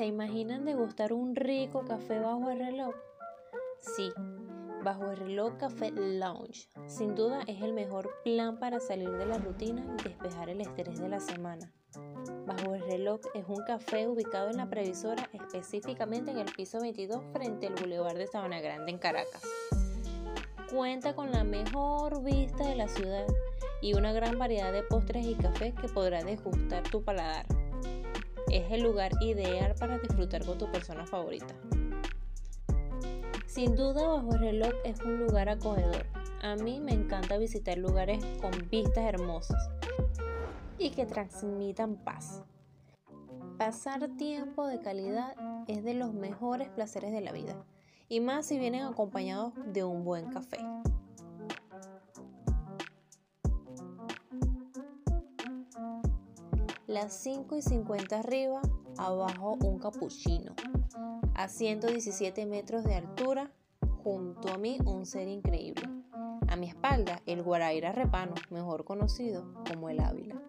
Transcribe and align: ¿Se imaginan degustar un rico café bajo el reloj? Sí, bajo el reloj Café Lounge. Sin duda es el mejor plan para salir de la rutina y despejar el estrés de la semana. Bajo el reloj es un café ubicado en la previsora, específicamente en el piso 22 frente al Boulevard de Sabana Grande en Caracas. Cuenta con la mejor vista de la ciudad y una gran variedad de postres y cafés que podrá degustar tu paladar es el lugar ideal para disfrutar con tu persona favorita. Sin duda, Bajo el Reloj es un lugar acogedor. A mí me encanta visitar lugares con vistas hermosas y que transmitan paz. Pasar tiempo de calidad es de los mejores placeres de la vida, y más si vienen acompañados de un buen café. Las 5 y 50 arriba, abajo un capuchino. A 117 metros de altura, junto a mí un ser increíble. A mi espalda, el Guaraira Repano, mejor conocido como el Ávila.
¿Se 0.00 0.06
imaginan 0.06 0.64
degustar 0.64 1.12
un 1.12 1.36
rico 1.36 1.84
café 1.84 2.20
bajo 2.20 2.48
el 2.48 2.58
reloj? 2.58 2.94
Sí, 3.80 4.10
bajo 4.82 5.10
el 5.10 5.18
reloj 5.18 5.58
Café 5.58 5.90
Lounge. 5.90 6.70
Sin 6.86 7.14
duda 7.14 7.42
es 7.46 7.60
el 7.60 7.74
mejor 7.74 8.10
plan 8.24 8.58
para 8.58 8.80
salir 8.80 9.10
de 9.10 9.26
la 9.26 9.36
rutina 9.36 9.84
y 9.84 10.02
despejar 10.02 10.48
el 10.48 10.62
estrés 10.62 10.98
de 10.98 11.10
la 11.10 11.20
semana. 11.20 11.70
Bajo 12.46 12.74
el 12.74 12.80
reloj 12.80 13.20
es 13.34 13.44
un 13.46 13.62
café 13.66 14.08
ubicado 14.08 14.48
en 14.48 14.56
la 14.56 14.70
previsora, 14.70 15.28
específicamente 15.34 16.30
en 16.30 16.38
el 16.38 16.50
piso 16.50 16.80
22 16.80 17.22
frente 17.34 17.66
al 17.66 17.74
Boulevard 17.74 18.16
de 18.16 18.26
Sabana 18.26 18.62
Grande 18.62 18.92
en 18.92 18.98
Caracas. 18.98 19.42
Cuenta 20.72 21.14
con 21.14 21.30
la 21.30 21.44
mejor 21.44 22.22
vista 22.22 22.66
de 22.66 22.76
la 22.76 22.88
ciudad 22.88 23.26
y 23.82 23.92
una 23.92 24.14
gran 24.14 24.38
variedad 24.38 24.72
de 24.72 24.82
postres 24.82 25.26
y 25.26 25.34
cafés 25.34 25.74
que 25.74 25.88
podrá 25.88 26.24
degustar 26.24 26.84
tu 26.84 27.04
paladar 27.04 27.44
es 28.52 28.70
el 28.70 28.82
lugar 28.82 29.12
ideal 29.20 29.74
para 29.78 29.98
disfrutar 29.98 30.44
con 30.44 30.58
tu 30.58 30.70
persona 30.70 31.06
favorita. 31.06 31.54
Sin 33.46 33.74
duda, 33.74 34.06
Bajo 34.06 34.32
el 34.34 34.40
Reloj 34.40 34.72
es 34.84 35.00
un 35.00 35.18
lugar 35.18 35.48
acogedor. 35.48 36.06
A 36.42 36.56
mí 36.56 36.80
me 36.80 36.92
encanta 36.92 37.36
visitar 37.36 37.76
lugares 37.78 38.24
con 38.40 38.52
vistas 38.70 39.04
hermosas 39.04 39.70
y 40.78 40.90
que 40.90 41.04
transmitan 41.04 41.96
paz. 41.96 42.42
Pasar 43.58 44.08
tiempo 44.16 44.66
de 44.66 44.80
calidad 44.80 45.34
es 45.66 45.84
de 45.84 45.94
los 45.94 46.14
mejores 46.14 46.68
placeres 46.70 47.12
de 47.12 47.20
la 47.20 47.32
vida, 47.32 47.62
y 48.08 48.20
más 48.20 48.46
si 48.46 48.58
vienen 48.58 48.84
acompañados 48.84 49.52
de 49.66 49.84
un 49.84 50.04
buen 50.04 50.30
café. 50.30 50.58
Las 56.90 57.12
5 57.22 57.56
y 57.56 57.62
50 57.62 58.18
arriba, 58.18 58.60
abajo 58.98 59.56
un 59.62 59.78
capuchino. 59.78 60.56
A 61.36 61.46
117 61.46 62.46
metros 62.46 62.82
de 62.82 62.96
altura, 62.96 63.52
junto 64.02 64.52
a 64.52 64.58
mí 64.58 64.76
un 64.84 65.06
ser 65.06 65.28
increíble. 65.28 65.88
A 66.48 66.56
mi 66.56 66.66
espalda, 66.66 67.22
el 67.26 67.44
Guaraira 67.44 67.92
Repano, 67.92 68.34
mejor 68.50 68.84
conocido 68.84 69.54
como 69.68 69.88
el 69.88 70.00
Ávila. 70.00 70.42